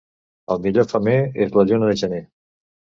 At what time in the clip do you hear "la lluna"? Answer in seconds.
1.59-1.95